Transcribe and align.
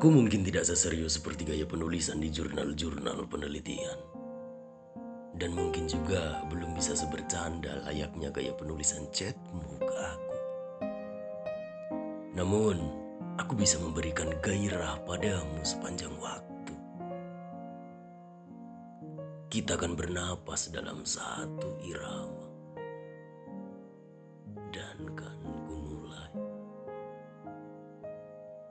Aku 0.00 0.08
mungkin 0.08 0.40
tidak 0.40 0.64
seserius 0.64 1.20
seperti 1.20 1.44
gaya 1.44 1.68
penulisan 1.68 2.24
di 2.24 2.32
jurnal-jurnal 2.32 3.20
penelitian. 3.28 4.00
Dan 5.36 5.52
mungkin 5.52 5.92
juga 5.92 6.40
belum 6.48 6.72
bisa 6.72 6.96
sebercanda 6.96 7.84
layaknya 7.84 8.32
gaya 8.32 8.56
penulisan 8.56 9.04
chatmu 9.12 9.60
ke 9.76 9.92
aku. 10.00 10.36
Namun, 12.32 12.80
aku 13.36 13.52
bisa 13.52 13.76
memberikan 13.76 14.32
gairah 14.40 15.04
padamu 15.04 15.60
sepanjang 15.60 16.16
waktu. 16.16 16.72
Kita 19.52 19.76
akan 19.76 20.00
bernapas 20.00 20.72
dalam 20.72 21.04
satu 21.04 21.76
irama. 21.84 22.48
Dan 24.72 25.12
kan 25.12 25.59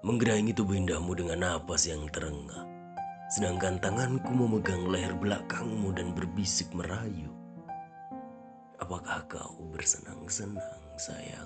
Menggerayangi 0.09 0.58
tubuh 0.58 0.73
indahmu 0.73 1.13
dengan 1.13 1.38
napas 1.45 1.86
yang 1.86 2.09
terengah. 2.09 2.66
Sedangkan 3.30 3.77
tanganku 3.77 4.34
memegang 4.34 4.90
leher 4.90 5.13
belakangmu 5.13 5.94
dan 5.94 6.17
berbisik 6.17 6.66
merayu. 6.73 7.30
Apakah 8.81 9.22
kau 9.30 9.70
bersenang-senang, 9.70 10.81
sayang? 10.98 11.45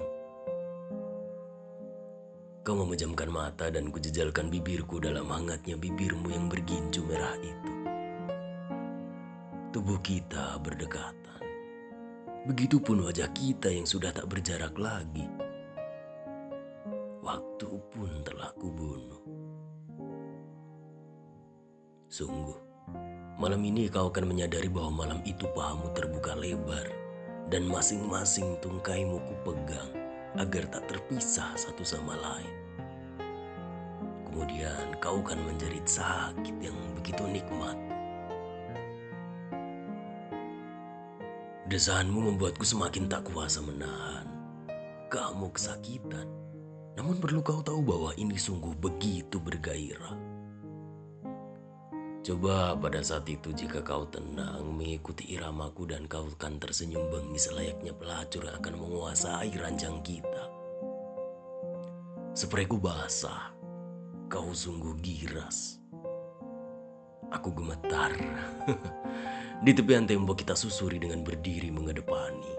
Kau 2.63 2.80
memejamkan 2.80 3.27
mata 3.27 3.68
dan 3.68 3.91
kujejalkan 3.91 4.48
bibirku 4.48 5.04
dalam 5.04 5.27
hangatnya 5.27 5.76
bibirmu 5.76 6.32
yang 6.32 6.48
bergincu 6.48 7.04
merah 7.04 7.35
itu. 7.43 7.73
Tubuh 9.76 9.99
kita 9.99 10.55
berdekatan. 10.63 11.43
Begitupun 12.48 13.12
wajah 13.12 13.27
kita 13.35 13.68
yang 13.76 13.84
sudah 13.84 14.16
tak 14.16 14.32
berjarak 14.32 14.80
lagi. 14.80 15.43
Waktu 17.23 17.72
pun 17.88 18.12
telah 18.27 18.52
kubunuh. 18.60 19.24
Sungguh, 22.12 22.60
malam 23.40 23.63
ini 23.63 23.88
kau 23.88 24.12
akan 24.12 24.27
menyadari 24.27 24.68
bahwa 24.68 25.07
malam 25.07 25.24
itu 25.24 25.48
pahamu 25.55 25.88
terbuka 25.96 26.35
lebar 26.35 26.91
dan 27.48 27.63
masing-masing 27.71 28.60
tungkaimu 28.60 29.24
kupegang 29.24 29.88
agar 30.35 30.68
tak 30.68 30.84
terpisah 30.91 31.55
satu 31.55 31.88
sama 31.88 32.12
lain. 32.20 32.55
Kemudian 34.27 34.99
kau 34.99 35.24
akan 35.24 35.48
menjerit 35.48 35.88
sakit 35.88 36.60
yang 36.60 36.76
begitu 36.99 37.24
nikmat. 37.24 37.79
Desahanmu 41.71 42.35
membuatku 42.35 42.68
semakin 42.68 43.07
tak 43.07 43.24
kuasa 43.32 43.63
menahan. 43.63 44.27
Kamu 45.07 45.55
kesakitan. 45.55 46.43
Namun 46.94 47.18
perlu 47.18 47.41
kau 47.41 47.66
tahu 47.66 47.82
bahwa 47.82 48.12
ini 48.18 48.38
sungguh 48.38 48.77
begitu 48.77 49.41
bergairah. 49.41 50.34
Coba 52.24 52.72
pada 52.80 53.04
saat 53.04 53.27
itu 53.27 53.52
jika 53.52 53.84
kau 53.84 54.08
tenang 54.08 54.63
mengikuti 54.72 55.35
iramaku 55.35 55.91
dan 55.91 56.08
kau 56.08 56.24
akan 56.24 56.55
tersenyum 56.55 57.12
bengis 57.12 57.52
selayaknya 57.52 57.91
pelacur 57.91 58.48
yang 58.48 58.55
akan 58.63 58.76
menguasai 58.80 59.52
ranjang 59.60 60.00
kita. 60.08 60.48
Sprayku 62.32 62.80
basah, 62.80 63.52
kau 64.31 64.56
sungguh 64.56 64.96
giras. 65.03 65.84
Aku 67.30 67.52
gemetar. 67.52 68.16
Di 69.68 69.75
tepian 69.75 70.07
tembok 70.07 70.47
kita 70.47 70.56
susuri 70.56 71.03
dengan 71.03 71.28
berdiri 71.28 71.75
menghadapani. 71.75 72.53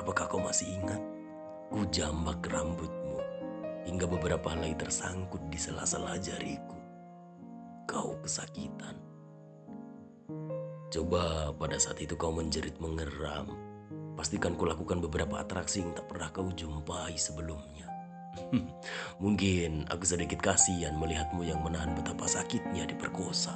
Apakah 0.00 0.32
kau 0.32 0.40
masih 0.40 0.64
ingat? 0.80 1.02
Ku 1.68 1.84
jambak 1.92 2.40
rambutmu 2.48 2.97
hingga 3.86 4.06
beberapa 4.08 4.50
helai 4.50 4.74
tersangkut 4.74 5.42
di 5.52 5.58
sela-sela 5.60 6.18
jariku. 6.18 6.78
Kau 7.86 8.18
kesakitan. 8.24 8.96
Coba 10.88 11.52
pada 11.52 11.76
saat 11.76 12.00
itu 12.00 12.16
kau 12.16 12.32
menjerit 12.32 12.80
mengeram. 12.80 13.52
Pastikan 14.16 14.56
kulakukan 14.56 14.98
beberapa 15.04 15.44
atraksi 15.44 15.84
yang 15.84 15.92
tak 15.92 16.08
pernah 16.08 16.32
kau 16.32 16.48
jumpai 16.50 17.14
sebelumnya. 17.14 17.86
Mungkin 19.22 19.88
aku 19.92 20.04
sedikit 20.04 20.40
kasihan 20.40 20.96
melihatmu 20.96 21.44
yang 21.44 21.60
menahan 21.60 21.92
betapa 21.92 22.24
sakitnya 22.24 22.88
diperkosa. 22.88 23.54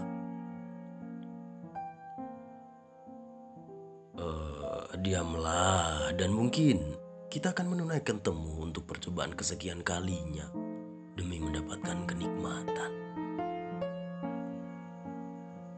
Uh, 4.12 4.86
diamlah 5.00 6.12
dan 6.20 6.30
mungkin 6.30 6.94
kita 7.32 7.56
akan 7.56 7.72
menunaikan 7.72 8.20
temu 8.20 8.60
untuk 8.60 8.84
percobaan 8.84 9.32
kesekian 9.32 9.80
kalinya 9.80 10.52
demi 11.16 11.40
mendapatkan 11.40 12.04
kenikmatan. 12.04 12.92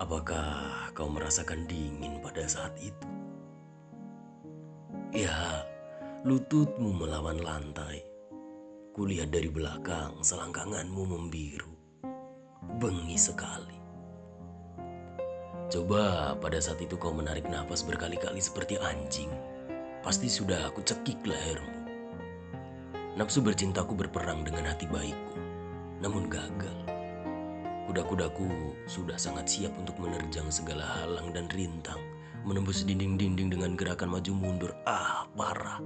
Apakah 0.03 0.91
kau 0.99 1.07
merasakan 1.07 1.63
dingin 1.71 2.19
pada 2.19 2.43
saat 2.51 2.75
itu? 2.83 3.07
Ya, 5.15 5.63
lututmu 6.27 6.91
melawan 6.91 7.39
lantai. 7.39 8.03
Kulihat 8.91 9.31
dari 9.31 9.47
belakang 9.47 10.27
selangkanganmu 10.27 11.07
membiru. 11.07 11.71
Bengi 12.83 13.15
sekali. 13.15 13.79
Coba 15.71 16.35
pada 16.35 16.59
saat 16.59 16.83
itu 16.83 16.99
kau 16.99 17.15
menarik 17.15 17.47
nafas 17.47 17.87
berkali-kali 17.87 18.43
seperti 18.43 18.75
anjing. 18.83 19.31
Pasti 20.05 20.29
sudah 20.29 20.69
aku 20.69 20.85
cekik 20.85 21.25
lehermu. 21.25 21.73
Nafsu 23.17 23.41
bercintaku 23.41 23.97
berperang 23.97 24.45
dengan 24.45 24.69
hati 24.69 24.85
baikku, 24.85 25.41
namun 26.05 26.29
gagal. 26.29 26.77
Kuda-kudaku 27.89 28.77
sudah 28.85 29.17
sangat 29.17 29.49
siap 29.49 29.73
untuk 29.81 29.97
menerjang 29.97 30.53
segala 30.53 30.85
halang 30.85 31.33
dan 31.33 31.49
rintang, 31.49 31.97
menembus 32.45 32.85
dinding-dinding 32.85 33.49
dengan 33.49 33.81
gerakan 33.81 34.13
maju 34.13 34.33
mundur. 34.37 34.77
Ah, 34.85 35.25
parah. 35.33 35.81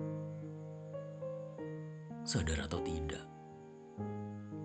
Sadar 2.27 2.67
atau 2.67 2.83
tidak, 2.83 3.23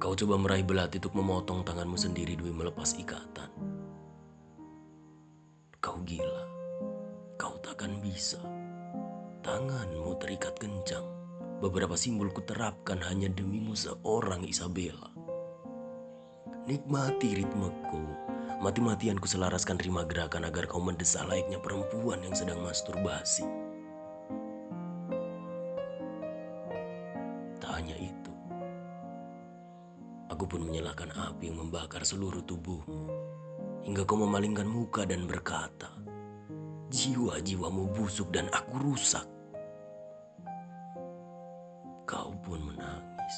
kau 0.01 0.17
coba 0.17 0.33
meraih 0.41 0.65
belati 0.65 0.97
untuk 0.97 1.13
memotong 1.13 1.61
tanganmu 1.61 1.95
sendiri 2.01 2.33
demi 2.33 2.57
melepas 2.57 2.97
ikatan. 2.97 3.53
Kau 5.77 6.01
gila, 6.01 6.43
kau 7.37 7.53
takkan 7.61 8.01
bisa. 8.01 8.41
Tanganmu 9.43 10.15
terikat 10.23 10.55
kencang. 10.55 11.03
Beberapa 11.59 11.99
simbol 11.99 12.31
kuterapkan 12.31 12.95
hanya 13.03 13.27
demimu 13.27 13.75
seorang 13.75 14.47
Isabella. 14.47 15.11
Nikmati 16.63 17.43
ritmeku. 17.43 18.07
Mati-matian 18.63 19.19
ku 19.19 19.27
selaraskan 19.27 19.83
rima 19.83 20.07
gerakan 20.07 20.47
agar 20.47 20.63
kau 20.71 20.79
mendesah 20.79 21.27
layaknya 21.27 21.59
perempuan 21.59 22.23
yang 22.23 22.31
sedang 22.31 22.63
masturbasi. 22.63 23.43
Tak 27.59 27.83
hanya 27.83 27.99
itu. 27.99 28.31
Aku 30.31 30.47
pun 30.47 30.63
menyalakan 30.71 31.11
api 31.11 31.51
yang 31.51 31.59
membakar 31.59 32.07
seluruh 32.07 32.47
tubuhmu. 32.47 33.11
Hingga 33.83 34.07
kau 34.07 34.15
memalingkan 34.15 34.71
muka 34.71 35.03
dan 35.03 35.27
berkata, 35.27 35.91
Jiwa-jiwamu 36.95 37.91
busuk 37.91 38.31
dan 38.31 38.47
aku 38.55 38.79
rusak. 38.79 39.32
Kau 42.13 42.29
pun 42.45 42.61
menangis. 42.61 43.37